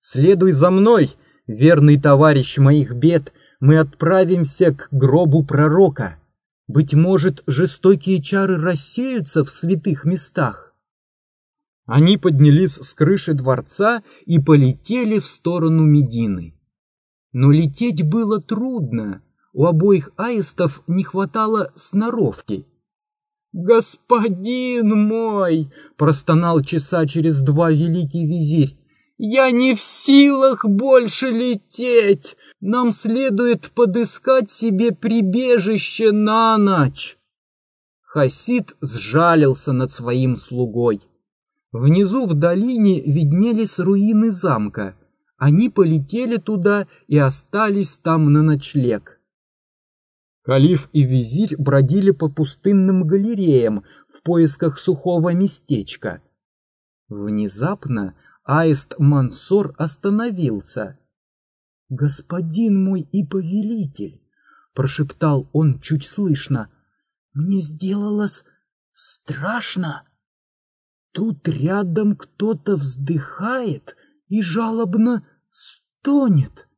Следуй 0.00 0.52
за 0.52 0.70
мной, 0.70 1.14
верный 1.46 2.00
товарищ 2.00 2.58
моих 2.58 2.92
бед, 2.94 3.32
мы 3.60 3.78
отправимся 3.78 4.74
к 4.74 4.88
гробу 4.90 5.44
пророка. 5.44 6.18
Быть 6.68 6.92
может, 6.92 7.42
жестокие 7.46 8.20
чары 8.20 8.58
рассеются 8.58 9.42
в 9.42 9.50
святых 9.50 10.04
местах. 10.04 10.74
Они 11.86 12.18
поднялись 12.18 12.74
с 12.74 12.92
крыши 12.92 13.32
дворца 13.32 14.02
и 14.26 14.38
полетели 14.38 15.18
в 15.18 15.26
сторону 15.26 15.84
Медины. 15.84 16.54
Но 17.32 17.50
лететь 17.50 18.06
было 18.06 18.42
трудно, 18.42 19.22
у 19.54 19.64
обоих 19.64 20.10
аистов 20.16 20.82
не 20.86 21.04
хватало 21.04 21.72
сноровки. 21.74 22.66
«Господин 23.52 24.90
мой!»— 24.90 25.72
простонал 25.96 26.62
часа 26.62 27.06
через 27.06 27.40
два 27.40 27.70
великий 27.70 28.26
визирь. 28.26 28.77
«Я 29.18 29.50
не 29.50 29.74
в 29.74 29.80
силах 29.80 30.64
больше 30.64 31.30
лететь! 31.30 32.36
Нам 32.60 32.92
следует 32.92 33.72
подыскать 33.72 34.50
себе 34.50 34.92
прибежище 34.92 36.12
на 36.12 36.56
ночь!» 36.56 37.18
Хасид 38.02 38.76
сжалился 38.80 39.72
над 39.72 39.90
своим 39.90 40.36
слугой. 40.36 41.00
Внизу 41.72 42.26
в 42.26 42.34
долине 42.34 43.02
виднелись 43.02 43.80
руины 43.80 44.30
замка. 44.30 44.96
Они 45.36 45.68
полетели 45.68 46.36
туда 46.36 46.86
и 47.08 47.18
остались 47.18 47.96
там 47.96 48.32
на 48.32 48.42
ночлег. 48.42 49.20
Калиф 50.42 50.88
и 50.92 51.02
визирь 51.02 51.56
бродили 51.58 52.12
по 52.12 52.30
пустынным 52.30 53.04
галереям 53.04 53.84
в 54.08 54.22
поисках 54.22 54.78
сухого 54.78 55.34
местечка. 55.34 56.22
Внезапно 57.08 58.14
аист 58.48 58.94
Мансор 58.98 59.74
остановился. 59.76 60.98
«Господин 61.90 62.82
мой 62.82 63.02
и 63.02 63.22
повелитель!»— 63.22 64.22
прошептал 64.74 65.50
он 65.52 65.80
чуть 65.80 66.04
слышно. 66.04 66.70
«Мне 67.34 67.60
сделалось 67.60 68.44
страшно!» 68.92 70.04
Тут 71.12 71.46
рядом 71.46 72.16
кто-то 72.16 72.76
вздыхает 72.76 73.96
и 74.28 74.40
жалобно 74.40 75.26
стонет. 75.50 76.68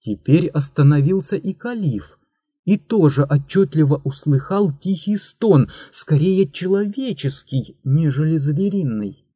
Теперь 0.00 0.48
остановился 0.48 1.36
и 1.36 1.52
калиф, 1.52 2.18
и 2.64 2.78
тоже 2.78 3.24
отчетливо 3.24 4.00
услыхал 4.02 4.72
тихий 4.72 5.18
стон, 5.18 5.70
скорее 5.90 6.50
человеческий, 6.50 7.78
нежели 7.84 8.38
звериный. 8.38 9.27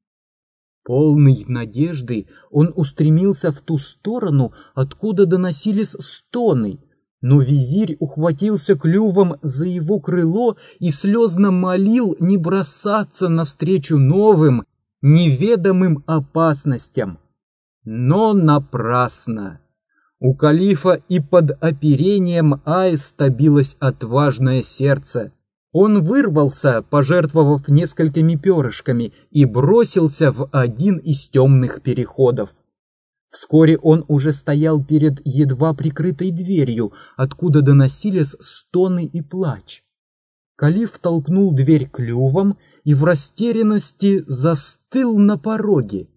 Полный 0.84 1.44
надежды 1.46 2.26
он 2.50 2.72
устремился 2.74 3.52
в 3.52 3.60
ту 3.60 3.78
сторону, 3.78 4.52
откуда 4.74 5.26
доносились 5.26 5.96
стоны— 5.98 6.80
но 7.22 7.40
визирь 7.40 7.96
ухватился 8.00 8.74
клювом 8.74 9.36
за 9.42 9.64
его 9.64 10.00
крыло 10.00 10.56
и 10.80 10.90
слезно 10.90 11.52
молил 11.52 12.16
не 12.18 12.36
бросаться 12.36 13.28
навстречу 13.28 13.96
новым, 13.96 14.64
неведомым 15.00 16.02
опасностям. 16.06 17.20
Но 17.84 18.32
напрасно. 18.34 19.60
У 20.18 20.34
калифа 20.34 21.00
и 21.08 21.20
под 21.20 21.52
оперением 21.62 22.60
аиста 22.64 23.30
билось 23.30 23.76
отважное 23.78 24.62
сердце. 24.62 25.32
Он 25.72 26.04
вырвался, 26.04 26.82
пожертвовав 26.82 27.66
несколькими 27.68 28.36
перышками, 28.36 29.14
и 29.30 29.46
бросился 29.46 30.30
в 30.30 30.48
один 30.52 30.98
из 30.98 31.28
темных 31.28 31.80
переходов. 31.82 32.50
Вскоре 33.30 33.78
он 33.78 34.04
уже 34.08 34.34
стоял 34.34 34.84
перед 34.84 35.20
едва 35.24 35.72
прикрытой 35.72 36.30
дверью, 36.30 36.92
откуда 37.16 37.62
доносились 37.62 38.36
стоны 38.40 39.06
и 39.06 39.22
плач. 39.22 39.82
Калиф 40.56 40.98
толкнул 40.98 41.54
дверь 41.54 41.88
клювом 41.88 42.58
и 42.84 42.92
в 42.92 43.04
растерянности 43.04 44.22
застыл 44.26 45.16
на 45.16 45.38
пороге. 45.38 46.08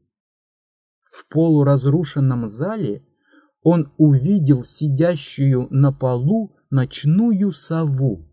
В 1.06 1.26
полуразрушенном 1.30 2.50
зале 2.50 3.06
он 3.64 3.94
увидел 3.98 4.66
сидящую 4.66 5.68
на 5.70 5.94
полу 5.94 6.58
ночную 6.70 7.54
сову. 7.54 8.28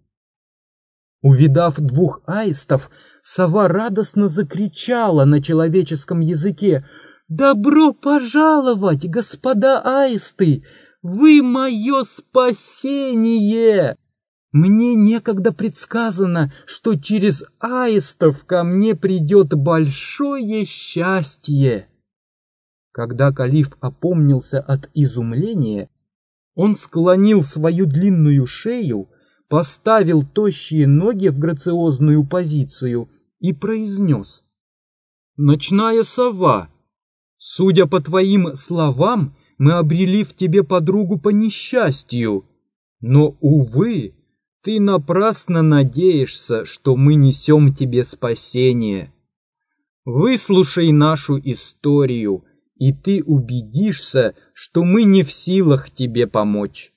Увидав 1.23 1.81
двух 1.81 2.21
аистов, 2.27 2.91
сова 3.23 3.69
радостно 3.69 4.29
закричала 4.29 5.25
на 5.25 5.43
человеческом 5.43 6.21
языке— 6.21 6.85
«Добро 7.35 7.95
пожаловать, 7.95 9.09
господа 9.09 9.81
аисты! 9.81 10.65
Вы 11.01 11.43
мое 11.43 12.03
спасение!» 12.03 13.97
Мне 14.53 14.95
некогда 14.95 15.51
предсказано, 15.51 16.53
что 16.67 16.95
через 16.95 17.43
аистов 17.59 18.45
ко 18.45 18.65
мне 18.65 18.95
придет 18.95 19.55
большое 19.55 20.67
счастье. 20.67 21.89
Когда 22.93 23.33
калиф 23.33 23.79
опомнился 23.81 24.61
от 24.61 24.91
изумления, 24.93 25.89
он 26.55 26.77
склонил 26.77 27.45
свою 27.45 27.87
длинную 27.87 28.47
шею, 28.47 29.09
поставил 29.53 30.23
тощие 30.23 30.87
ноги 30.87 31.29
в 31.29 31.38
грациозную 31.38 32.25
позицию 32.27 33.11
и 33.38 33.53
произнес. 33.53 34.43
«Ночная 35.37 36.05
сова, 36.05 36.71
Судя 37.37 37.85
по 37.85 38.01
твоим 38.01 38.55
словам, 38.55 39.37
мы 39.59 39.73
обрели 39.73 40.25
в 40.25 40.35
тебе 40.35 40.65
подругу 40.65 41.19
по 41.19 41.29
несчастью. 41.29 42.47
Но, 43.03 43.37
увы, 43.43 44.15
ты 44.62 44.81
напрасно 44.81 45.61
надеешься, 45.61 46.65
что 46.65 46.97
мы 46.97 47.15
несем 47.15 47.75
тебе 47.75 48.05
спасение. 48.05 49.12
Выслушай 50.07 50.93
нашу 50.93 51.38
историю, 51.38 52.47
и 52.77 52.95
ты 52.95 53.23
убедишься, 53.23 54.35
что 54.55 54.83
мы 54.83 55.03
не 55.03 55.23
в 55.23 55.31
силах 55.31 55.91
тебе 55.91 56.27
помочь. 56.27 56.95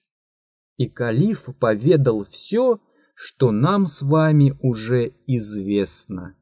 И 0.77 0.89
калиф 0.89 1.45
поведал 1.59 2.25
все, 2.25 2.81
что 3.15 3.51
нам 3.51 3.87
с 3.87 4.01
вами 4.01 4.57
уже 4.61 5.13
известно. 5.25 6.35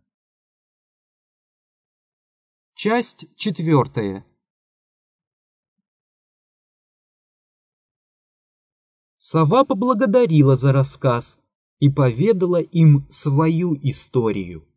Часть 2.74 3.28
четвертая. 3.36 4.26
Сова 9.20 9.64
поблагодарила 9.64 10.56
за 10.58 10.74
рассказ 10.74 11.40
и 11.80 11.90
поведала 11.90 12.62
им 12.62 13.08
свою 13.10 13.76
историю. 13.76 14.68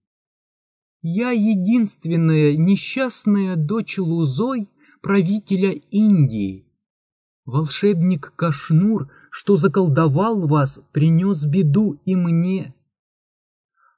«Я 1.00 1.30
единственная 1.30 2.56
несчастная 2.56 3.56
дочь 3.56 3.98
Лузой, 3.98 4.68
правителя 5.00 5.70
Индии. 5.70 6.66
Волшебник 7.44 8.34
Кашнур, 8.36 9.10
что 9.36 9.56
заколдовал 9.56 10.48
вас, 10.48 10.80
принес 10.92 11.44
беду 11.44 12.00
и 12.06 12.16
мне. 12.16 12.74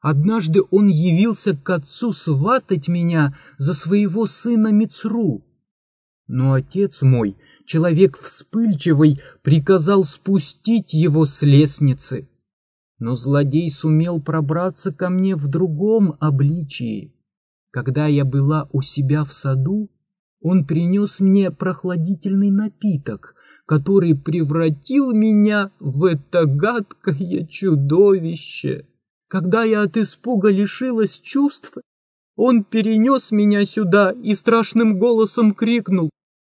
Однажды 0.01 0.62
он 0.72 0.88
явился 0.88 1.57
к 1.57 1.70
отцу 1.70 2.11
сватать 2.11 2.88
меня 2.88 3.38
за 3.57 3.72
своего 3.72 4.27
сына 4.27 4.72
Мицру. 4.72 5.44
Но 6.27 6.55
отец 6.55 7.03
мой, 7.03 7.37
человек 7.66 8.18
вспыльчивый, 8.18 9.20
приказал 9.42 10.05
спустить 10.05 10.92
его 10.92 11.24
с 11.24 11.40
лестницы. 11.42 12.29
Но 12.98 13.14
злодей 13.14 13.70
сумел 13.70 14.20
пробраться 14.20 14.92
ко 14.92 15.09
мне 15.09 15.37
в 15.37 15.46
другом 15.46 16.16
обличии. 16.18 17.14
Когда 17.70 18.09
я 18.09 18.24
была 18.24 18.68
у 18.72 18.83
себя 18.83 19.22
в 19.22 19.33
саду, 19.33 19.88
он 20.40 20.66
принес 20.66 21.20
мне 21.20 21.53
прохладительный 21.53 22.51
напиток, 22.51 23.37
который 23.68 24.14
превратил 24.14 25.12
меня 25.12 25.70
в 25.78 26.07
это 26.07 26.46
гадкое 26.46 27.46
чудовище. 27.46 28.87
Когда 29.28 29.62
я 29.62 29.83
от 29.83 29.98
испуга 29.98 30.48
лишилась 30.48 31.20
чувств, 31.20 31.74
он 32.35 32.64
перенес 32.64 33.31
меня 33.31 33.66
сюда 33.66 34.12
и 34.12 34.35
страшным 34.35 34.98
голосом 34.98 35.52
крикнул 35.52 36.09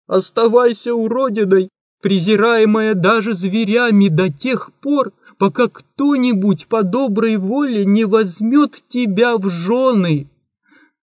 «Оставайся 0.07 0.93
уродиной, 0.95 1.67
презираемая 2.01 2.93
даже 2.93 3.33
зверями 3.33 4.07
до 4.07 4.31
тех 4.31 4.71
пор, 4.79 5.11
пока 5.37 5.67
кто-нибудь 5.67 6.67
по 6.67 6.81
доброй 6.81 7.35
воле 7.35 7.83
не 7.83 8.05
возьмет 8.05 8.81
тебя 8.87 9.37
в 9.37 9.49
жены. 9.49 10.29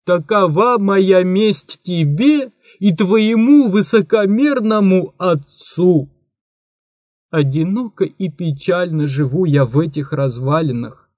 Такова 0.05 0.77
моя 0.79 1.23
месть 1.23 1.81
тебе 1.83 2.51
и 2.79 2.95
твоему 2.95 3.69
высокомерному 3.69 5.13
отцу». 5.17 6.09
Одиноко 7.29 8.05
и 8.05 8.29
печально 8.29 9.05
живу 9.05 9.45
я 9.45 9.65
в 9.65 9.77
этих 9.77 10.11
развалинах 10.13 11.09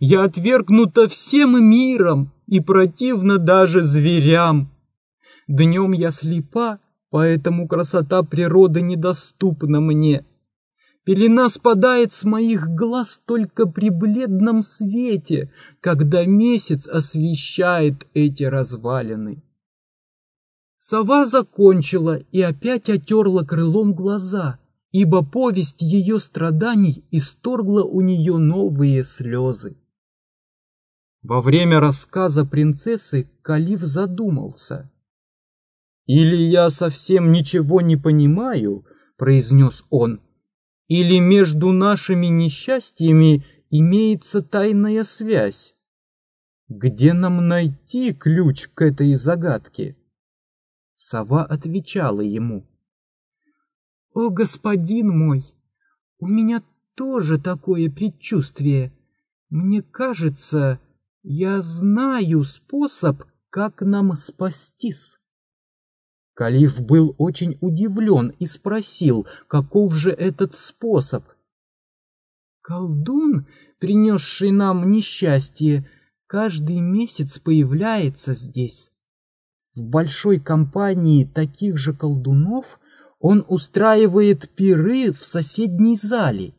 я 0.00 0.24
отвергнута 0.24 1.08
всем 1.08 1.62
миром 1.62 2.32
и 2.46 2.60
противна 2.60 3.38
даже 3.38 3.84
зверям. 3.84 4.70
Днем 5.48 5.92
я 5.92 6.10
слепа, 6.10 6.80
поэтому 7.10 7.68
красота 7.68 8.22
природы 8.22 8.80
недоступна 8.80 9.80
мне. 9.80 10.24
Пелена 11.04 11.48
спадает 11.50 12.14
с 12.14 12.24
моих 12.24 12.66
глаз 12.68 13.20
только 13.26 13.66
при 13.66 13.90
бледном 13.90 14.62
свете, 14.62 15.52
когда 15.80 16.24
месяц 16.24 16.86
освещает 16.86 18.06
эти 18.14 18.44
развалины. 18.44 19.42
Сова 20.86 21.24
закончила 21.24 22.18
и 22.30 22.42
опять 22.42 22.90
отерла 22.90 23.42
крылом 23.42 23.94
глаза, 23.94 24.58
ибо 24.92 25.24
повесть 25.24 25.80
ее 25.80 26.18
страданий 26.18 27.06
исторгла 27.10 27.84
у 27.84 28.02
нее 28.02 28.36
новые 28.36 29.02
слезы. 29.02 29.78
Во 31.22 31.40
время 31.40 31.80
рассказа 31.80 32.44
принцессы 32.44 33.30
Калиф 33.40 33.80
задумался. 33.80 34.92
«Или 36.04 36.36
я 36.36 36.68
совсем 36.68 37.32
ничего 37.32 37.80
не 37.80 37.96
понимаю»,— 37.96 38.84
произнес 39.16 39.84
он,— 39.88 40.20
«или 40.88 41.18
между 41.18 41.72
нашими 41.72 42.26
несчастьями 42.26 43.42
имеется 43.70 44.42
тайная 44.42 45.04
связь. 45.04 45.74
Где 46.68 47.14
нам 47.14 47.48
найти 47.48 48.12
ключ 48.12 48.68
к 48.74 48.82
этой 48.82 49.16
загадке?» 49.16 49.96
Сова 51.06 51.44
отвечала 51.44 52.22
ему. 52.22 52.66
«О, 54.14 54.30
господин 54.30 55.10
мой, 55.10 55.44
у 56.18 56.26
меня 56.26 56.62
тоже 56.94 57.38
такое 57.38 57.90
предчувствие. 57.90 58.90
Мне 59.50 59.82
кажется, 59.82 60.80
я 61.22 61.60
знаю 61.60 62.42
способ, 62.42 63.22
как 63.50 63.82
нам 63.82 64.16
спастись. 64.16 65.18
Калиф 66.32 66.80
был 66.80 67.14
очень 67.18 67.58
удивлен 67.60 68.30
и 68.38 68.46
спросил, 68.46 69.26
каков 69.46 69.92
же 69.92 70.08
этот 70.08 70.56
способ. 70.56 71.26
Колдун, 72.62 73.46
принесший 73.78 74.52
нам 74.52 74.90
несчастье, 74.90 75.86
каждый 76.26 76.80
месяц 76.80 77.38
появляется 77.38 78.32
здесь. 78.32 78.93
В 79.74 79.80
большой 79.80 80.38
компании 80.38 81.24
таких 81.24 81.78
же 81.78 81.92
колдунов 81.94 82.78
он 83.18 83.44
устраивает 83.48 84.48
пиры 84.50 85.12
в 85.12 85.24
соседней 85.24 85.96
зале. 85.96 86.54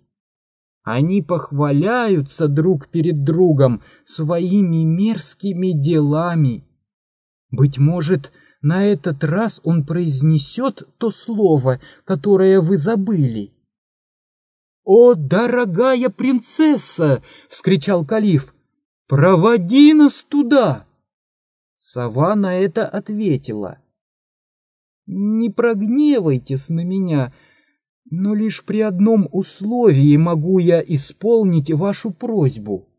Они 0.84 1.22
похваляются 1.22 2.48
друг 2.48 2.90
перед 2.90 3.24
другом 3.24 3.82
своими 4.04 4.84
мерзкими 4.84 5.72
делами. 5.72 6.68
Быть 7.52 7.78
может, 7.78 8.34
на 8.62 8.84
этот 8.84 9.24
раз 9.24 9.62
он 9.64 9.86
произнесет 9.86 10.84
то 10.98 11.10
слово, 11.10 11.80
которое 12.04 12.60
вы 12.60 12.78
забыли. 12.78 13.54
«О, 14.84 15.16
дорогая 15.16 16.10
принцесса!»— 16.10 17.24
вскричал 17.50 18.06
Калиф. 18.06 18.54
«Проводи 19.08 19.94
нас 19.94 20.24
туда!» 20.28 20.85
Сова 21.88 22.34
на 22.36 22.58
это 22.58 22.88
ответила. 22.88 23.78
«Не 25.06 25.52
прогневайтесь 25.52 26.70
на 26.70 26.84
меня, 26.84 27.32
но 28.10 28.34
лишь 28.34 28.66
при 28.66 28.82
одном 28.82 29.30
условии 29.32 30.18
могу 30.18 30.58
я 30.58 30.82
исполнить 30.82 31.72
вашу 31.72 32.10
просьбу. 32.10 32.90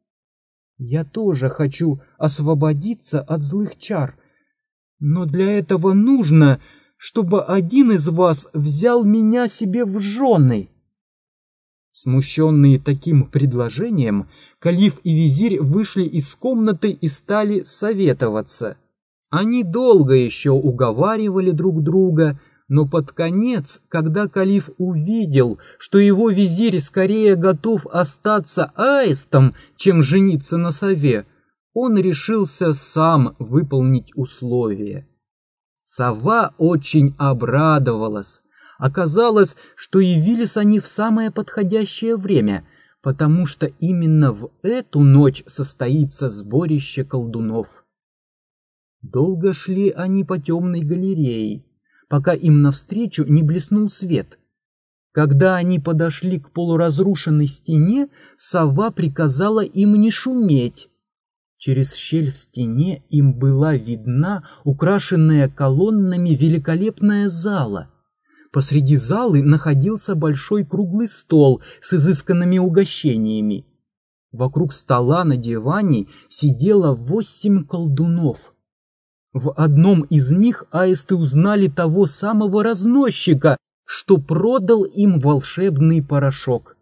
Я 0.78 1.02
тоже 1.04 1.48
хочу 1.48 2.00
освободиться 2.16 3.20
от 3.20 3.42
злых 3.42 3.76
чар, 3.76 4.16
но 5.00 5.26
для 5.26 5.58
этого 5.58 5.92
нужно, 5.92 6.60
чтобы 6.96 7.42
один 7.42 7.90
из 7.90 8.06
вас 8.06 8.48
взял 8.52 9.04
меня 9.04 9.48
себе 9.48 9.84
в 9.84 9.98
жены. 9.98 10.70
Смущенные 11.98 12.78
таким 12.78 13.24
предложением, 13.24 14.28
Калиф 14.58 15.00
и 15.02 15.14
визирь 15.14 15.62
вышли 15.62 16.02
из 16.02 16.34
комнаты 16.34 16.90
и 16.90 17.08
стали 17.08 17.64
советоваться. 17.64 18.76
Они 19.30 19.64
долго 19.64 20.12
еще 20.12 20.50
уговаривали 20.50 21.52
друг 21.52 21.82
друга, 21.82 22.38
но 22.68 22.86
под 22.86 23.12
конец, 23.12 23.80
когда 23.88 24.28
калиф 24.28 24.68
увидел, 24.76 25.58
что 25.78 25.96
его 25.96 26.28
визирь 26.28 26.80
скорее 26.80 27.34
готов 27.34 27.86
остаться 27.86 28.72
аистом, 28.76 29.54
чем 29.76 30.02
жениться 30.02 30.58
на 30.58 30.72
сове, 30.72 31.24
он 31.72 31.96
решился 31.96 32.74
сам 32.74 33.36
выполнить 33.38 34.12
условия. 34.14 35.08
Сова 35.82 36.54
очень 36.58 37.14
обрадовалась. 37.16 38.42
Оказалось, 38.78 39.56
что 39.74 40.00
явились 40.00 40.56
они 40.56 40.80
в 40.80 40.88
самое 40.88 41.30
подходящее 41.30 42.16
время, 42.16 42.66
потому 43.02 43.46
что 43.46 43.66
именно 43.66 44.32
в 44.32 44.50
эту 44.62 45.00
ночь 45.00 45.44
состоится 45.46 46.28
сборище 46.28 47.04
колдунов. 47.04 47.84
Долго 49.00 49.54
шли 49.54 49.90
они 49.90 50.24
по 50.24 50.38
темной 50.38 50.80
галерее, 50.80 51.64
пока 52.08 52.34
им 52.34 52.62
навстречу 52.62 53.24
не 53.24 53.42
блеснул 53.42 53.88
свет. 53.88 54.38
Когда 55.12 55.56
они 55.56 55.78
подошли 55.78 56.38
к 56.38 56.50
полуразрушенной 56.50 57.46
стене, 57.46 58.08
сова 58.36 58.90
приказала 58.90 59.64
им 59.64 59.94
не 59.94 60.10
шуметь. 60.10 60.90
Через 61.56 61.94
щель 61.94 62.32
в 62.32 62.36
стене 62.36 63.02
им 63.08 63.32
была 63.32 63.74
видна 63.76 64.44
украшенная 64.64 65.48
колоннами 65.48 66.30
великолепная 66.30 67.30
зала. 67.30 67.88
Посреди 68.56 68.96
залы 68.96 69.42
находился 69.42 70.14
большой 70.14 70.64
круглый 70.64 71.08
стол 71.08 71.60
с 71.82 71.92
изысканными 71.92 72.56
угощениями. 72.56 73.66
Вокруг 74.32 74.72
стола 74.72 75.24
на 75.24 75.36
диване 75.36 76.06
сидело 76.30 76.94
восемь 76.94 77.66
колдунов— 77.66 78.54
в 79.34 79.52
одном 79.58 80.04
из 80.04 80.30
них 80.30 80.64
аисты 80.70 81.16
узнали 81.16 81.68
того 81.68 82.06
самого 82.06 82.64
разносчика, 82.64 83.58
что 83.84 84.16
продал 84.16 84.84
им 84.84 85.20
волшебный 85.20 86.02
порошок. 86.02 86.78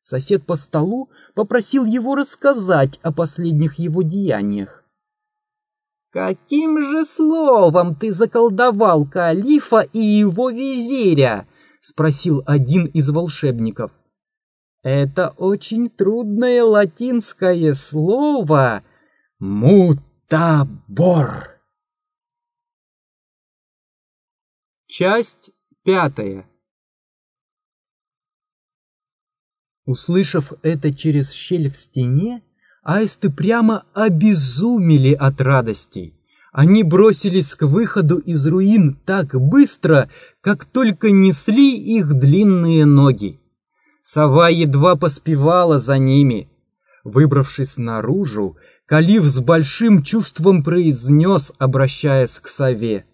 Сосед 0.00 0.46
по 0.46 0.56
столу 0.56 1.10
попросил 1.34 1.84
его 1.84 2.14
рассказать 2.14 2.98
о 3.02 3.12
последних 3.12 3.74
его 3.74 4.00
деяниях. 4.00 4.85
«Каким 6.16 6.82
же 6.82 7.04
словом 7.04 7.94
ты 7.94 8.10
заколдовал 8.10 9.06
калифа 9.06 9.80
и 9.80 9.98
его 9.98 10.48
визиря?»— 10.48 11.46
спросил 11.82 12.42
один 12.46 12.86
из 12.86 13.10
волшебников. 13.10 13.92
«Это 14.82 15.34
очень 15.36 15.90
трудное 15.90 16.64
латинское 16.64 17.74
слово 17.74 18.82
«мутабор». 19.38 19.90
Часть 24.86 25.50
пятая. 25.84 26.48
Услышав 29.84 30.54
это 30.62 30.94
через 30.94 31.30
щель 31.30 31.70
в 31.70 31.76
стене, 31.76 32.42
аисты 32.86 33.30
прямо 33.30 33.84
обезумели 33.94 35.12
от 35.12 35.40
радости. 35.40 36.14
Они 36.52 36.84
бросились 36.84 37.54
к 37.54 37.66
выходу 37.66 38.18
из 38.18 38.46
руин 38.46 38.96
так 39.04 39.34
быстро, 39.34 40.08
как 40.40 40.64
только 40.64 41.10
несли 41.10 41.76
их 41.76 42.14
длинные 42.14 42.86
ноги. 42.86 43.40
Сова 44.02 44.48
едва 44.48 44.94
поспевала 44.94 45.78
за 45.78 45.98
ними. 45.98 46.48
Выбравшись 47.02 47.76
наружу, 47.76 48.56
Калиф 48.86 49.24
с 49.24 49.40
большим 49.40 50.02
чувством 50.02 50.62
произнес, 50.62 51.52
обращаясь 51.58 52.38
к 52.38 52.46
сове. 52.46 53.04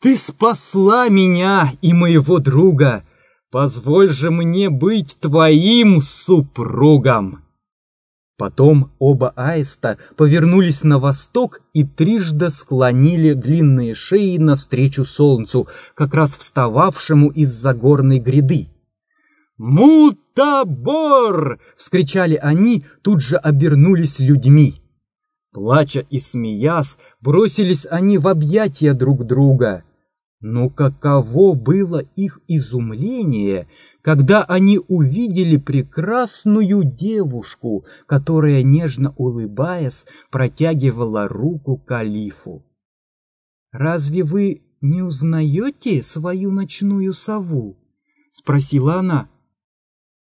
Ты 0.00 0.16
спасла 0.18 1.08
меня 1.08 1.72
и 1.80 1.94
моего 1.94 2.38
друга. 2.38 3.04
Позволь 3.50 4.10
же 4.10 4.30
мне 4.30 4.68
быть 4.68 5.16
твоим 5.20 6.02
супругом. 6.02 7.43
Потом 8.36 8.90
оба 8.98 9.32
аиста 9.36 9.96
повернулись 10.16 10.82
на 10.82 10.98
восток 10.98 11.60
и 11.72 11.84
трижды 11.84 12.50
склонили 12.50 13.32
длинные 13.32 13.94
шеи 13.94 14.38
навстречу 14.38 15.04
солнцу, 15.04 15.68
как 15.94 16.14
раз 16.14 16.36
встававшему 16.36 17.30
из-за 17.30 17.74
горной 17.74 18.18
гряды. 18.18 18.68
«Мутабор!»— 19.56 21.60
вскричали 21.76 22.34
они, 22.34 22.84
тут 23.02 23.20
же 23.20 23.36
обернулись 23.36 24.18
людьми. 24.18 24.82
Плача 25.52 26.04
и 26.10 26.18
смеясь, 26.18 26.98
бросились 27.20 27.86
они 27.88 28.18
в 28.18 28.26
объятия 28.26 28.94
друг 28.94 29.24
друга. 29.24 29.84
Но 30.40 30.68
каково 30.68 31.54
было 31.54 32.02
их 32.16 32.40
изумление, 32.48 33.68
когда 34.04 34.44
они 34.44 34.78
увидели 34.86 35.56
прекрасную 35.56 36.84
девушку, 36.84 37.86
которая, 38.04 38.62
нежно 38.62 39.14
улыбаясь, 39.16 40.04
протягивала 40.30 41.26
руку 41.26 41.78
калифу. 41.78 42.66
«Разве 43.72 44.22
вы 44.22 44.62
не 44.82 45.00
узнаете 45.00 46.02
свою 46.02 46.50
ночную 46.52 47.14
сову?»— 47.14 47.78
спросила 48.30 48.96
она. 48.96 49.30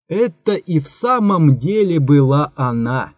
Это 0.08 0.54
и 0.54 0.80
в 0.80 0.88
самом 0.88 1.58
деле 1.58 2.00
была 2.00 2.54
она. 2.56 3.15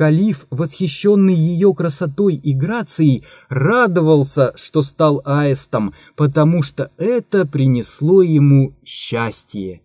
Калиф, 0.00 0.46
восхищенный 0.48 1.34
ее 1.34 1.74
красотой 1.74 2.34
и 2.34 2.54
грацией, 2.54 3.22
радовался, 3.50 4.54
что 4.56 4.80
стал 4.80 5.20
аистом, 5.26 5.92
потому 6.16 6.62
что 6.62 6.90
это 6.96 7.44
принесло 7.44 8.22
ему 8.22 8.72
счастье. 8.82 9.82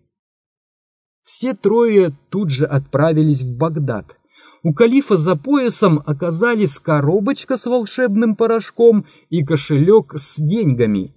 Все 1.22 1.52
трое 1.52 2.14
тут 2.30 2.48
же 2.48 2.64
отправились 2.64 3.42
в 3.42 3.58
Багдад. 3.58 4.16
У 4.62 4.72
калифа 4.72 5.18
за 5.18 5.36
поясом 5.36 6.02
оказались 6.06 6.78
коробочка 6.78 7.58
с 7.58 7.66
волшебным 7.66 8.36
порошком 8.36 9.04
и 9.28 9.44
кошелек 9.44 10.14
с 10.16 10.36
деньгами. 10.38 11.14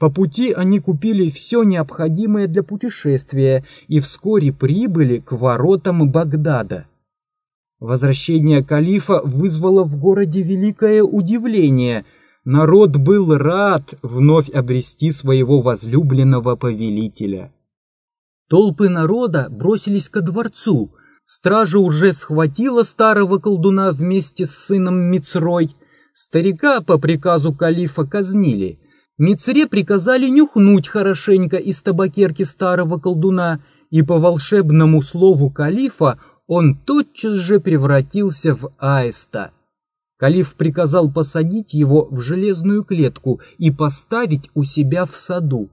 По 0.00 0.10
пути 0.10 0.50
они 0.50 0.80
купили 0.80 1.30
все 1.30 1.62
необходимое 1.62 2.48
для 2.48 2.64
путешествия 2.64 3.64
и 3.86 4.00
вскоре 4.00 4.52
прибыли 4.52 5.18
к 5.18 5.30
воротам 5.30 6.10
Багдада. 6.10 6.88
Возвращение 7.80 8.64
калифа 8.64 9.20
вызвало 9.22 9.84
в 9.84 9.98
городе 9.98 10.42
великое 10.42 11.02
удивление. 11.02 12.06
Народ 12.44 12.96
был 12.96 13.36
рад 13.36 13.94
вновь 14.02 14.48
обрести 14.48 15.12
своего 15.12 15.60
возлюбленного 15.60 16.56
повелителя. 16.56 17.52
Толпы 18.48 18.88
народа 18.88 19.48
бросились 19.50 20.08
ко 20.08 20.22
дворцу. 20.22 20.94
Стража 21.26 21.78
уже 21.78 22.12
схватила 22.12 22.82
старого 22.82 23.38
колдуна 23.38 23.92
вместе 23.92 24.46
с 24.46 24.52
сыном 24.52 24.96
Мицрой. 25.10 25.74
Старика 26.14 26.80
по 26.80 26.98
приказу 26.98 27.52
калифа 27.52 28.06
казнили. 28.06 28.78
Мицре 29.18 29.66
приказали 29.66 30.28
нюхнуть 30.28 30.88
хорошенько 30.88 31.56
из 31.56 31.82
табакерки 31.82 32.44
старого 32.44 32.98
колдуна, 32.98 33.60
и 33.90 34.02
по 34.02 34.18
волшебному 34.18 35.02
слову 35.02 35.50
калифа 35.50 36.18
он 36.46 36.76
тотчас 36.76 37.34
же 37.34 37.60
превратился 37.60 38.54
в 38.54 38.72
аиста. 38.78 39.52
Калиф 40.18 40.54
приказал 40.54 41.12
посадить 41.12 41.74
его 41.74 42.08
в 42.10 42.20
железную 42.20 42.84
клетку 42.84 43.40
и 43.58 43.70
поставить 43.70 44.50
у 44.54 44.64
себя 44.64 45.04
в 45.04 45.16
саду. 45.16 45.68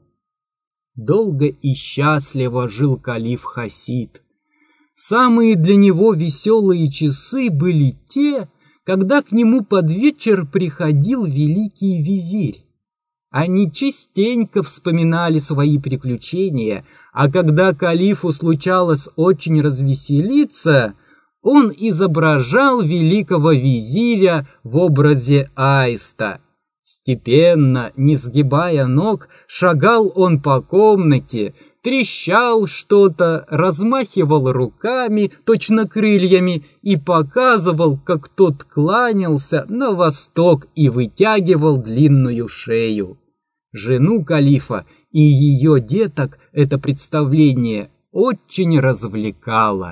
Долго 0.95 1.45
и 1.45 1.73
счастливо 1.73 2.69
жил 2.69 2.99
калиф 2.99 3.43
Хасид. 3.43 4.21
Самые 4.95 5.55
для 5.55 5.75
него 5.75 6.13
веселые 6.13 6.91
часы 6.91 7.49
были 7.49 7.97
те, 8.09 8.49
когда 8.83 9.21
к 9.21 9.31
нему 9.31 9.63
под 9.63 9.91
вечер 9.91 10.45
приходил 10.45 11.25
великий 11.25 12.03
визирь. 12.03 12.62
Они 13.33 13.71
частенько 13.71 14.61
вспоминали 14.61 15.39
свои 15.39 15.79
приключения, 15.79 16.85
а 17.11 17.31
когда 17.31 17.73
калифу 17.73 18.31
случалось 18.31 19.09
очень 19.15 19.59
развеселиться, 19.59 20.93
он 21.41 21.73
изображал 21.75 22.83
великого 22.83 23.53
визиря 23.53 24.47
в 24.63 24.77
образе 24.77 25.49
аиста. 25.55 26.41
Степенно, 26.83 27.91
не 27.97 28.17
сгибая 28.17 28.85
ног, 28.85 29.29
шагал 29.47 30.13
он 30.13 30.39
по 30.39 30.61
комнате, 30.61 31.55
трещал 31.81 32.67
что-то, 32.67 33.47
размахивал 33.49 34.51
руками, 34.51 35.31
точно 35.43 35.87
крыльями, 35.87 36.67
и 36.83 36.97
показывал, 36.97 37.97
как 37.97 38.29
тот 38.29 38.63
кланялся 38.63 39.65
на 39.67 39.89
восток 39.89 40.67
и 40.75 40.87
вытягивал 40.89 41.77
длинную 41.77 42.47
шею. 42.47 43.17
Жену 43.73 44.23
калифа 44.23 44.85
и 45.11 45.19
ее 45.19 45.81
деток 45.81 46.37
это 46.51 46.77
представление 46.77 47.89
очень 48.11 48.79
развлекало. 48.79 49.91